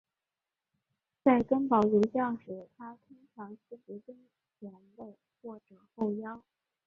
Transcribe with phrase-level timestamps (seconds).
[1.23, 4.17] 在根宝足校时他通常司职中
[4.59, 6.41] 前卫或者后腰。